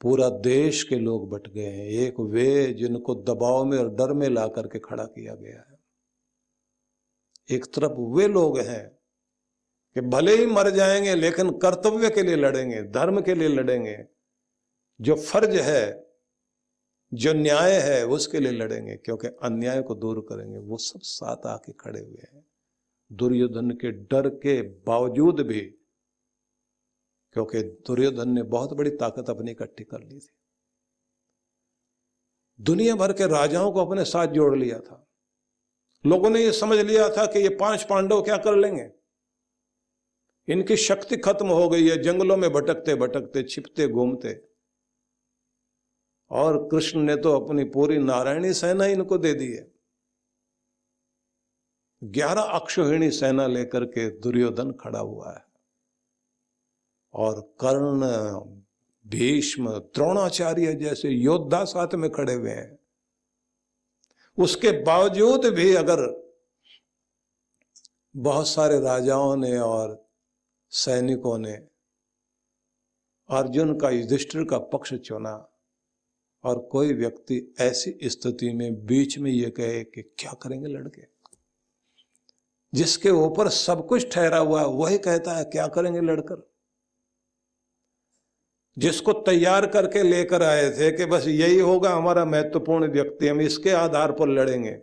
पूरा 0.00 0.28
देश 0.28 0.82
के 0.82 0.96
लोग 0.96 1.30
बट 1.30 1.48
गए 1.48 1.66
हैं। 1.66 1.86
एक 1.86 2.20
वे 2.20 2.72
जिनको 2.72 3.14
दबाव 3.14 3.64
में 3.64 3.78
और 3.78 3.94
डर 3.94 4.12
में 4.12 4.28
ला 4.28 4.46
करके 4.46 4.78
खड़ा 4.78 5.04
किया 5.04 5.34
गया 5.34 5.60
है। 5.70 5.71
एक 7.50 7.64
तरफ़ 7.64 7.92
वे 7.92 8.28
लोग 8.28 8.58
हैं 8.58 8.98
कि 9.94 10.00
भले 10.00 10.36
ही 10.36 10.46
मर 10.46 10.70
जाएँगे, 10.70 11.14
लेकिन 11.14 11.50
कर्तव्य 11.50 12.10
के 12.10 12.22
लिए 12.22 12.36
लड़ेंगे, 12.36 12.82
धर्म 12.82 13.20
के 13.20 13.34
लिए 13.34 13.48
लड़ेंगे। 13.48 14.04
जो 15.00 15.14
फ़र्ज़ 15.14 15.56
है, 15.56 16.12
जो 17.14 17.32
न्याय 17.32 17.72
है, 17.72 18.06
उसके 18.06 18.40
लिए 18.40 18.52
लड़ेंगे, 18.52 18.96
क्योंकि 18.96 19.28
अन्याय 19.28 19.82
को 19.82 19.94
दूर 19.94 20.20
करेंगे। 20.20 20.58
वो 20.58 20.76
सब 20.76 21.00
साथ 21.00 21.46
आके 21.46 21.72
खड़े 21.72 22.00
हुए 22.00 22.26
हैं। 22.32 22.44
दुर्योधन 23.12 23.70
के 23.70 23.90
डर 23.90 24.28
के 24.28 24.62
बावजूद 24.62 25.40
भी, 25.40 25.60
क्योंकि 27.32 27.62
दुर्योधन 27.62 28.30
ने 28.30 28.42
बहुत 28.42 28.72
बड़ी 28.72 28.90
ताकत 28.90 29.30
अपनी 29.30 29.50
इकट्ठी 29.50 29.84
कर 29.84 30.00
ली 30.00 30.18
थी। 30.20 30.34
दुनिया 32.60 32.94
भर 32.94 33.12
के 33.12 33.26
राजाओं 33.26 33.72
को 33.72 33.86
अपने 33.86 34.04
साथ 34.04 34.26
जोड़ 34.26 34.58
लिया 34.58 34.78
था। 34.78 35.11
लोगों 36.06 36.30
ने 36.30 36.40
यह 36.44 36.52
समझ 36.52 36.78
लिया 36.78 37.08
था 37.08 37.26
कि 37.26 37.38
ये 37.38 37.48
पाँच 37.48 37.82
पांडव 37.82 38.22
क्या 38.22 38.36
कर 38.36 38.56
लेंगे। 38.56 38.90
इनकी 40.48 40.76
शक्ति 40.76 41.16
खत्म 41.16 41.46
हो 41.46 41.68
गई 41.68 41.88
है, 41.88 42.02
जंगलों 42.02 42.36
में 42.36 42.52
भटकते 42.52 42.94
भटकते, 42.94 43.42
छिपते 43.42 43.88
घूमते। 43.88 44.48
और 46.30 46.68
कृष्ण 46.68 47.00
ने 47.00 47.16
तो 47.16 47.40
अपनी 47.40 47.64
पूरी 47.64 47.98
नारायणी 47.98 48.54
सेना 48.54 48.86
इनको 48.86 49.18
दे 49.18 49.34
दी 49.34 49.52
है। 49.52 49.72
ग्यारह 52.04 52.42
अक्षोहिणी 52.42 53.10
सेना 53.10 53.46
लेकर 53.46 53.84
के 53.84 54.10
दुर्योधन 54.10 54.72
खड़ा 54.72 54.98
हुआ 54.98 55.32
है। 55.32 55.44
और 57.14 57.54
कर्ण, 57.60 58.00
भीष्म, 59.10 59.78
द्रोणाचार्य 59.78 60.74
जैसे 60.74 61.08
योद्धा 61.08 61.64
साथ 61.64 61.94
में 61.94 62.10
खड़े 62.10 62.34
हुए 62.34 62.50
हैं। 62.50 62.81
उसके 64.38 64.82
बावजूद 64.82 65.46
भी 65.46 65.74
अगर 65.74 66.22
बहुत 68.16 68.48
सारे 68.48 68.80
राजाओं 68.80 69.36
ने 69.36 69.58
और 69.58 70.08
सैनिकों 70.70 71.38
ने 71.38 71.52
अर्जुन 73.28 73.78
का 73.78 73.90
युधिष्ठिर 73.90 74.44
का 74.44 74.58
पक्ष 74.58 74.94
चुना 74.94 75.48
और 76.44 76.58
कोई 76.58 76.92
व्यक्ति 76.92 77.54
ऐसी 77.60 77.98
स्थिति 78.04 78.52
में 78.52 78.86
बीच 78.86 79.18
में 79.18 79.30
ये 79.30 79.50
कहे 79.50 79.84
कि 79.84 80.02
क्या 80.02 80.32
करेंगे 80.32 80.68
लड़के? 80.68 81.02
जिसके 82.74 83.10
ऊपर 83.10 83.48
सब 83.48 83.86
कुछ 83.86 84.14
ठहरा 84.14 84.38
हुआ 84.38 84.60
है, 84.60 84.66
वही 84.66 84.98
कहता 84.98 85.32
है, 85.32 85.44
क्या 85.44 85.66
करेंगे 85.66 86.00
लड़कर? 86.00 86.51
जिसको 88.78 89.12
तैयार 89.12 89.66
करके 89.66 90.02
लेकर 90.02 90.42
आए 90.42 90.70
थे 90.70 90.96
कि 90.96 91.04
बस 91.04 91.26
यही 91.26 91.58
होगा, 91.58 91.90
हमारा 91.90 92.24
महत्वपूर्ण 92.24 92.88
व्यक्ति, 92.92 93.28
हम 93.28 93.40
इसके 93.40 93.70
आधार 93.70 94.12
पर 94.12 94.28
लड़ेंगे। 94.28 94.80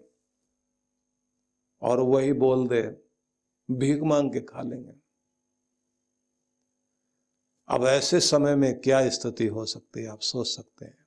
और 1.81 1.99
वही 1.99 2.33
बोल 2.33 2.67
दे, 2.67 2.81
भीख 3.71 4.01
मांग 4.01 4.33
के 4.33 4.39
खा 4.39 4.61
लेंगे। 4.61 4.93
अब 7.67 7.85
ऐसे 7.85 8.19
समय 8.19 8.55
में 8.55 8.79
क्या 8.81 9.09
स्थिति 9.09 9.47
हो 9.47 9.65
सकती 9.65 10.01
है, 10.01 10.07
आप 10.07 10.19
सोच 10.19 10.47
सकते 10.47 10.85
हैं। 10.85 10.97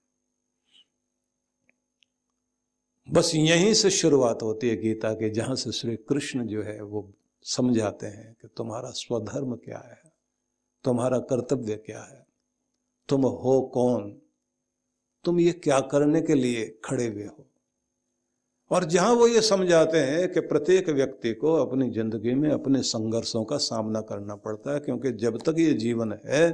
बस 3.11 3.33
यहीं 3.35 3.75
से 3.75 3.91
शुरुआत 3.91 4.43
होती 4.43 4.69
है 4.69 4.77
गीता 4.77 5.13
के, 5.13 5.31
जहाँ 5.31 5.57
से 5.57 5.73
श्री 5.73 5.97
कृष्ण 5.97 6.47
जो 6.47 6.63
है 6.63 6.83
वो 6.83 7.13
समझाते 7.43 8.07
हैं 8.07 8.37
कि 8.43 8.49
तुम्हारा 8.49 8.91
स्वधर्म 8.91 9.57
क्या 9.57 9.79
है, 9.79 10.13
तुम्हारा 10.85 11.19
कर्तव्य 11.19 11.77
क्या 11.77 12.03
है। 12.03 12.22
तुम 13.09 13.23
हो 13.23 13.61
कौन? 13.75 14.11
तुम 15.25 15.41
ये 15.41 15.53
क्या 15.53 15.81
करने 15.81 16.21
के 16.23 16.35
लिए 16.35 16.65
खड़े 16.85 17.07
हुए 17.07 17.25
हो? 17.25 17.47
और 18.71 18.85
जहाँ 18.85 19.13
वो 19.13 19.27
ये 19.29 19.41
समझाते 19.41 19.99
हैं 19.99 20.29
कि 20.33 20.41
प्रत्येक 20.41 20.89
व्यक्ति 20.89 21.33
को 21.35 21.53
अपनी 21.55 21.91
ज़िंदगी 21.91 22.35
में 22.35 22.51
अपने 22.51 22.83
संघर्षों 22.83 23.45
का 23.45 23.57
सामना 23.57 24.01
करना 24.01 24.35
पड़ता 24.37 24.73
है, 24.75 24.81
क्योंकि 24.81 25.13
जब 25.13 25.39
तक 25.39 25.59
ये 25.59 25.73
जीवन 25.75 26.19
है, 26.27 26.51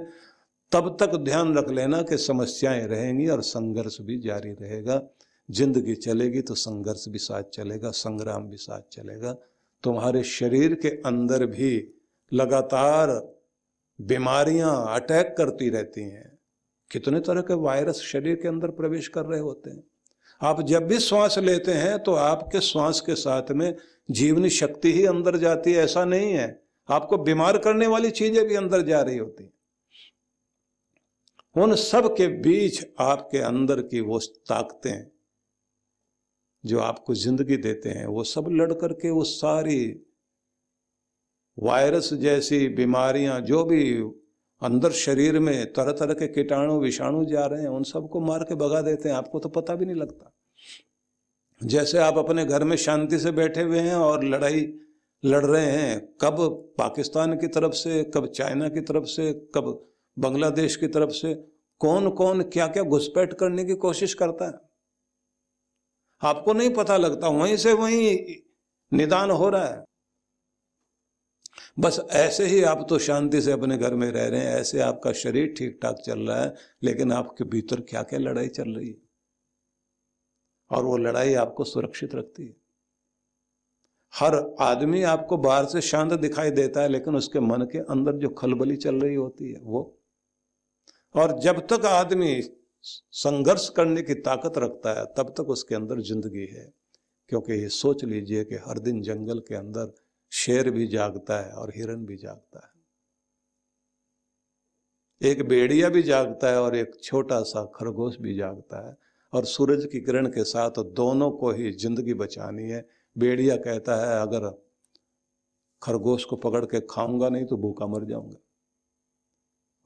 तब 0.72 0.96
तक 1.00 1.16
ध्यान 1.16 1.56
रख 1.58 1.68
लेना 1.70 2.02
कि 2.02 2.16
समस्याएँ 2.16 2.86
रहेंगी 2.86 3.28
और 3.28 3.42
संघर्ष 3.42 4.00
भी 4.00 4.18
जारी 4.20 4.50
रहेगा। 4.52 5.00
ज़िंदगी 5.48 5.94
चलेगी 5.94 6.40
तो 6.40 6.54
संघर्ष 6.54 7.08
भी 7.08 7.18
साथ 7.18 7.42
चलेगा, 7.42 7.90
संग्राम 7.90 8.48
भी 8.50 8.56
साथ 8.56 8.80
चलेगा। 8.92 9.32
तुम्हारे 9.84 10.22
शरीर 10.22 10.74
के 10.74 10.88
अंदर 10.88 11.46
भी 11.46 11.70
लगातार 12.32 13.10
बीमारियाँ 13.98 14.94
अटैक 14.94 15.34
करती 15.38 15.68
रहती 15.70 16.02
हैं। 16.02 16.37
कितने 16.90 17.20
तरह 17.20 17.40
के 17.40 17.54
वायरस 17.56 18.00
शरीर 18.02 18.36
के 18.36 18.48
अंदर 18.48 18.70
प्रवेश 18.70 19.08
कर 19.08 19.24
रहे 19.24 19.40
होते 19.40 19.70
हैं? 19.70 19.82
आप 20.40 20.60
जब 20.62 20.86
भी 20.86 20.98
श्वास 20.98 21.38
लेते 21.38 21.72
हैं 21.72 21.98
तो 21.98 22.12
आपके 22.14 22.60
श्वास 22.60 23.00
के 23.00 23.14
साथ 23.14 23.50
में 23.52 23.74
जीवनी 24.10 24.50
शक्ति 24.50 24.92
ही 24.92 25.04
अंदर 25.06 25.36
जाती 25.36 25.72
है, 25.72 25.84
ऐसा 25.84 26.04
नहीं 26.04 26.32
है। 26.32 26.48
आपको 26.88 27.18
बीमार 27.18 27.58
करने 27.58 27.86
वाली 27.86 28.10
चीज़ें 28.12 28.46
भी 28.48 28.54
अंदर 28.54 28.82
जा 28.82 29.00
रही 29.02 29.18
होती 29.18 29.50
उन 31.56 31.74
सब 31.74 32.06
के 32.16 32.26
बीच 32.40 32.84
आपके 33.00 33.38
अंदर 33.38 33.80
की 33.82 34.00
वो 34.00 34.18
ताकतें 34.48 35.06
जो 36.64 36.78
आपको 36.80 37.14
ज़िंदगी 37.14 37.56
देते 37.56 37.88
हैं, 37.88 38.06
वो 38.06 38.24
सब 38.24 38.48
लड़ 38.50 38.72
करके 38.72 39.10
वो 39.10 39.24
सारी 39.24 40.04
वायरस 41.58 42.12
जैसी 42.14 42.68
बीमारियाँ, 42.68 43.40
जो 43.40 43.64
भी 43.64 44.00
अंदर 44.62 44.90
शरीर 44.90 45.38
में 45.38 45.72
तरह 45.72 45.92
तरह 45.92 46.14
के 46.14 46.28
कीटाणु, 46.28 46.80
विषाणु 46.80 47.24
जा 47.24 47.46
रहे 47.46 47.60
हैं, 47.60 47.68
उन 47.68 47.82
सबको 47.82 48.20
मार 48.20 48.44
के 48.44 48.54
भगा 48.54 48.82
देते 48.82 49.08
हैं। 49.08 49.16
आपको 49.16 49.38
तो 49.38 49.48
पता 49.48 49.74
भी 49.74 49.86
नहीं 49.86 49.96
लगता। 49.96 50.32
जैसे 51.64 51.98
आप 51.98 52.18
अपने 52.18 52.44
घर 52.44 52.64
में 52.64 52.76
शांति 52.76 53.18
से 53.18 53.30
बैठे 53.30 53.62
हुए 53.62 53.78
हैं 53.78 53.94
और 53.94 54.24
लड़ाई 54.24 54.74
लड़ 55.24 55.46
रहे 55.46 55.66
हैं, 55.66 56.14
कब 56.20 56.36
पाकिस्तान 56.78 57.38
की 57.38 57.46
तरफ़ 57.46 57.72
से, 57.72 58.04
कब 58.04 58.26
चाइना 58.26 58.68
की 58.68 58.80
तरफ़ 58.80 59.04
से, 59.04 59.32
कब 59.54 59.88
बांग्लादेश 60.18 60.76
की 60.76 60.86
तरफ़ 60.86 61.10
से 61.10 61.34
कौन 61.78 62.10
कौन 62.10 62.42
क्या 62.42 62.66
क्या 62.66 62.82
घुसपैठ 62.82 63.34
करने 63.34 63.64
की 63.64 63.74
कोशिश 63.74 64.14
करता 64.14 64.46
है? 64.46 64.54
आपको 66.22 66.52
नहीं 66.52 66.70
पता 66.70 66.96
लगता, 66.96 67.28
वहीं 67.28 67.56
से 67.56 67.72
वहीं 67.72 68.18
निदान 68.96 69.30
हो 69.30 69.48
रहा 69.48 69.66
है। 69.66 69.87
बस 71.78 72.06
ऐसे 72.10 72.46
ही 72.46 72.62
आप 72.62 72.86
तो 72.88 72.98
शांति 72.98 73.40
से 73.40 73.52
अपने 73.52 73.78
घर 73.78 73.94
में 73.94 74.12
रह 74.12 74.28
रहे 74.28 74.40
हैं, 74.40 74.54
ऐसे 74.56 74.80
आपका 74.80 75.12
शरीर 75.12 75.54
ठीक 75.58 75.78
ठाक 75.82 75.96
चल 76.06 76.18
रहा 76.18 76.40
है, 76.40 76.54
लेकिन 76.82 77.12
आपके 77.12 77.44
भीतर 77.44 77.80
क्या 77.80 78.02
क्या 78.02 78.18
लड़ाई 78.18 78.48
चल 78.48 78.70
रही 78.70 78.88
है? 78.88 78.96
और 80.70 80.84
वो 80.84 80.96
लड़ाई 80.96 81.34
आपको 81.34 81.64
सुरक्षित 81.64 82.14
रखती 82.14 82.46
है। 82.46 82.56
हर 84.14 84.56
आदमी 84.60 85.02
आपको 85.02 85.36
बाहर 85.36 85.66
से 85.66 85.80
शांत 85.80 86.12
दिखाई 86.12 86.50
देता 86.50 86.82
है, 86.82 86.88
लेकिन 86.88 87.16
उसके 87.16 87.40
मन 87.40 87.62
के 87.62 87.78
अंदर 87.78 88.12
जो 88.12 88.28
खलबली 88.28 88.76
चल 88.76 88.94
रही 88.94 89.14
होती 89.14 89.52
है, 89.52 89.60
वो। 89.60 89.98
और 91.14 91.38
जब 91.40 91.66
तक 91.66 91.86
आदमी 91.86 92.42
संघर्ष 92.84 93.68
करने 93.68 94.02
की 94.02 94.14
ताकत 94.14 94.58
रखता 94.58 95.00
है, 95.00 95.04
तब 95.04 95.34
तक 95.38 95.48
उसके 95.48 95.74
अंदर 95.74 96.00
ज़िंदगी 96.00 96.46
है। 96.46 96.72
क्योंकि 97.28 97.52
ये 97.52 97.68
सोच 97.68 98.04
लीजिए 98.04 98.44
कि 98.44 98.54
हर 98.54 98.78
दिन 98.78 99.02
जंगल 99.02 99.38
के 99.38 99.54
अंदर 99.54 100.07
शेर 100.32 100.70
भी 100.70 100.86
जागता 100.86 101.38
है 101.38 101.52
और 101.52 101.72
हिरन 101.76 102.04
भी 102.06 102.16
जागता 102.16 102.58
है। 102.58 102.76
एक 105.20 105.42
बेड़िया 105.48 105.88
भी 105.88 106.02
जागता 106.02 106.50
है 106.50 106.60
और 106.62 106.76
एक 106.76 106.92
छोटा 107.02 107.40
सा 107.44 107.64
खरगोश 107.74 108.16
भी 108.20 108.34
जागता 108.34 108.86
है 108.86 108.96
और 109.32 109.44
सूरज 109.46 109.84
की 109.92 110.00
किरण 110.00 110.26
के 110.28 110.44
साथ 110.44 110.82
दोनों 110.96 111.30
को 111.32 111.50
ही 111.52 111.72
ज़िंदगी 111.74 112.14
बचानी 112.16 112.68
है। 112.70 112.84
बेड़िया 113.16 113.56
कहता 113.58 113.96
है, 113.96 114.20
अगर 114.22 114.48
खरगोश 115.82 116.24
को 116.24 116.36
पकड़ 116.38 116.64
के 116.66 116.80
खाऊँगा 116.90 117.28
नहीं 117.28 117.44
तो 117.46 117.56
भूखा 117.56 117.86
मर 117.86 118.04
जाऊँगा। 118.04 118.38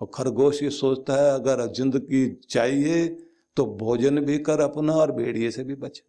और 0.00 0.10
खरगोश 0.14 0.62
ये 0.62 0.70
सोचता 0.70 1.14
है, 1.14 1.30
अगर 1.30 1.66
ज़िंदगी 1.72 2.28
चाहिए 2.50 3.06
तो 3.56 3.64
भोजन 3.76 4.20
भी 4.20 4.38
कर 4.40 4.60
अपना 4.60 4.92
और 4.94 5.12
बेड़िए 5.12 5.50
से 5.50 5.64
भी 5.64 5.74
बच। 5.76 6.02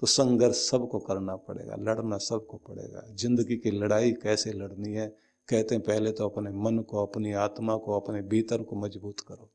तो 0.00 0.06
संघर्ष 0.06 0.56
सबको 0.70 0.98
करना 0.98 1.36
पड़ेगा, 1.36 1.76
लड़ना 1.78 2.18
सबको 2.18 2.56
पड़ेगा। 2.68 3.02
ज़िंदगी 3.14 3.56
की 3.56 3.70
लड़ाई 3.70 4.12
कैसे 4.12 4.52
लड़नी 4.52 4.92
है? 4.92 5.06
कहते 5.48 5.74
हैं, 5.74 5.84
पहले 5.84 6.12
तो 6.12 6.28
अपने 6.28 6.50
मन 6.50 6.78
को, 6.78 7.06
अपनी 7.06 7.32
आत्मा 7.32 7.76
को, 7.76 8.00
अपने 8.00 8.22
भीतर 8.22 8.62
को 8.62 8.76
मज़बूत 8.76 9.20
करो। 9.20 9.50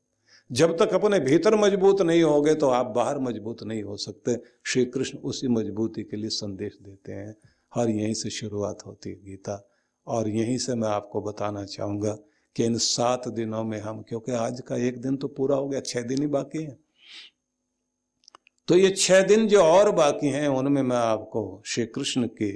जब 0.50 0.76
तक 0.78 0.94
अपने 0.94 1.18
भीतर 1.20 1.54
मज़बूत 1.54 2.02
नहीं 2.02 2.22
होगे 2.22 2.54
तो 2.54 2.68
आप 2.68 2.86
बाहर 2.86 3.18
मज़बूत 3.18 3.62
नहीं 3.62 3.82
हो 3.82 3.96
सकते। 3.96 4.36
श्री 4.64 4.84
कृष्ण 4.84 5.18
उसी 5.18 5.48
मजबूती 5.48 6.02
के 6.02 6.16
लिए 6.16 6.30
संदेश 6.30 6.78
देते 6.82 7.12
हैं। 7.12 7.36
हर 7.74 7.88
यहीं 7.88 8.14
से 8.14 8.30
शुरुआत 8.30 8.86
होती 8.86 9.10
है 9.10 9.16
गीता। 9.16 9.68
और 10.06 10.28
यहीं 10.28 10.58
से 10.58 10.74
मैं 10.74 10.88
आपको 10.88 11.20
बताना 11.20 11.64
चाहूँगा 11.64 12.12
कि 12.56 12.64
इन 12.64 12.76
सात 12.78 13.28
दिनों 13.28 13.64
में 13.64 13.80
हम, 13.80 14.02
क्योंकि 14.02 14.32
आज 14.32 14.60
का 14.60 14.76
एक 14.76 15.00
दिन 15.00 15.16
तो 15.16 15.28
पूरा 15.28 15.56
हो 15.56 15.68
गया, 15.68 15.80
छह 15.80 16.02
दिन 16.02 16.18
ही 16.18 16.26
बाकी 16.26 16.62
हैं। 16.62 16.78
तो 18.68 18.76
ये 18.76 18.90
छह 18.90 19.20
दिन 19.22 19.46
जो 19.48 19.62
और 19.62 19.90
बाकी 19.92 20.26
हैं, 20.26 20.48
उनमें 20.48 20.82
मैं 20.82 20.96
आपको 20.96 21.62
श्री 21.66 21.84
कृष्ण 21.86 22.28
के 22.42 22.50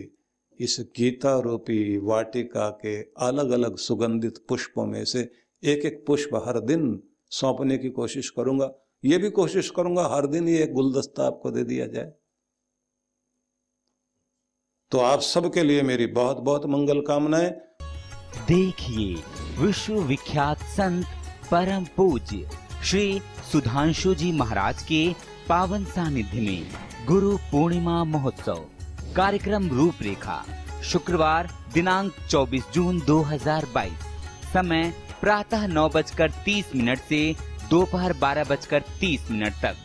इस 0.60 0.76
गीता 0.96 1.38
रूपी 1.38 1.98
वाटिका 1.98 2.68
के 2.70 2.96
अलग 3.26 3.50
अलग 3.50 3.76
सुगंधित 3.76 4.44
पुष्पों 4.48 4.86
में 4.86 5.04
से 5.04 5.20
एक 5.62 5.84
एक 5.86 6.04
पुष्प 6.06 6.34
हर 6.46 6.60
दिन 6.60 7.02
सौंपने 7.30 7.78
की 7.78 7.90
कोशिश 7.90 8.30
करूँगा। 8.30 8.70
ये 9.04 9.18
भी 9.18 9.30
कोशिश 9.30 9.70
करूँगा 9.70 10.08
हर 10.14 10.26
दिन 10.26 10.48
ये 10.48 10.62
एक 10.62 10.72
गुलदस्ता 10.72 11.26
आपको 11.26 11.50
दे 11.50 11.64
दिया 11.64 11.86
जाए। 11.86 12.12
तो 14.92 14.98
आप 14.98 15.20
सबके 15.20 15.62
लिए 15.62 15.82
मेरी 15.82 16.06
बहुत 16.06 16.36
बहुत 16.40 16.66
मंगल 16.66 17.00
कामनाएँ। 17.00 17.50
देखिए, 18.48 19.14
विश्व 19.58 20.00
विख्यात 20.02 20.58
संत 20.58 21.06
परम 21.50 21.84
पूज्य 21.96 22.50
श्री 22.84 23.20
सुधांशु 23.52 24.14
जी 24.14 24.32
महाराज 24.32 24.82
के 24.82 25.02
पावन 25.50 25.84
सानिध्य 25.84 26.40
में 26.40 27.06
गुरु 27.06 27.36
पूर्णिमा 27.36 27.92
महोत्सव, 28.04 28.58
कार्यक्रम 29.16 29.68
रूपरेखा, 29.68 30.36
शुक्रवार, 30.84 31.48
दिनांक 31.74 32.12
24 32.30 32.70
जून 32.74 33.00
2022 33.00 34.04
समय 34.52 34.92
प्रातः 35.20 35.66
नौ 35.66 35.88
बजकर 35.88 36.30
तीस 36.44 36.70
मिनट 36.76 36.98
से 36.98 37.34
दोपहर 37.70 38.12
बारह 38.12 38.44
बजकर 38.44 38.82
तीस 39.00 39.30
मिनट 39.30 39.54
तक। 39.62 39.76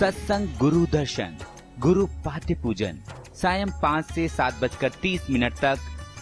सत्संग, 0.00 0.48
गुरु 0.58 0.86
दर्शन, 0.86 1.36
गुरु 1.78 2.06
पाठ्य 2.06 2.54
पूजन, 2.54 3.02
सायं 3.42 3.70
पाँच 3.82 4.12
से 4.12 4.28
सात 4.28 4.60
बजकर 4.62 4.92
तीस 5.02 5.30
मिनट 5.30 5.54
तक 5.54 5.78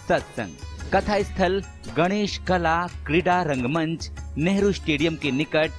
सत्संग। 0.08 0.66
कथा 0.94 1.22
स्थल 1.22 1.62
गणेश 1.96 2.38
कला, 2.48 2.76
क्रीडा 3.06 3.42
रंगमंच, 3.42 4.10
नेहरू 4.38 4.72
स्टेडियम 4.72 5.16
के 5.16 5.30
निकट 5.30 5.70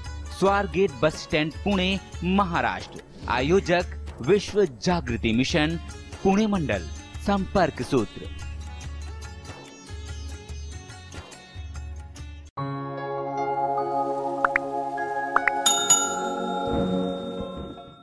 स्वारगेट 0.41 0.91
बस 1.01 1.15
स्टैंड 1.23 1.51
पुणे 1.53 1.99
महाराष्ट्र। 2.23 3.01
आयोजक 3.29 3.91
विश्व 4.21 4.63
जागृति 4.65 5.31
मिशन 5.31 5.77
पुणे 6.23 6.45
मंडल 6.47 6.87
संपर्क 7.27 7.81
सूत्र। 7.81 8.29